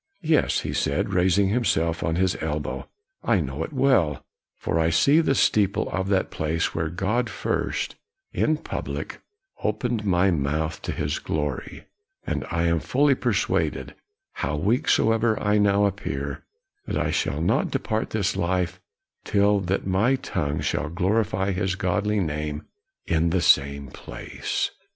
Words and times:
"Yes," 0.33 0.61
he 0.61 0.73
said, 0.73 1.13
raising 1.13 1.49
himself 1.49 2.01
on 2.01 2.15
his 2.15 2.35
elbow," 2.41 2.87
I 3.33 3.39
know 3.39 3.63
it 3.63 3.71
well; 3.71 4.25
for 4.57 4.79
I 4.79 4.89
see 4.89 5.19
the 5.21 5.33
KNOX 5.35 5.49
129 5.51 5.89
steeple 5.91 6.01
of 6.01 6.07
that 6.09 6.31
place 6.31 6.73
where 6.73 6.89
God 6.89 7.29
first, 7.29 7.95
in 8.33 8.57
public, 8.57 9.21
opened 9.63 10.03
my 10.03 10.31
mouth 10.31 10.81
to 10.81 10.91
His 10.91 11.19
glory; 11.19 11.83
and 12.25 12.47
I 12.49 12.63
am 12.63 12.79
fully 12.79 13.13
persuaded, 13.13 13.93
how 14.33 14.55
weak 14.55 14.89
so 14.89 15.11
ever 15.11 15.39
I 15.39 15.59
now 15.59 15.85
appear, 15.85 16.45
that 16.87 16.97
I 16.97 17.11
shall 17.11 17.39
not 17.39 17.69
depart 17.69 18.09
this 18.09 18.35
life 18.35 18.79
till 19.23 19.59
that 19.59 19.85
my 19.85 20.15
tongue 20.15 20.61
shall 20.61 20.89
glorify 20.89 21.51
His 21.51 21.75
godly 21.75 22.19
name 22.19 22.63
in 23.05 23.29
the 23.29 23.39
same 23.39 23.89
place. 23.89 24.71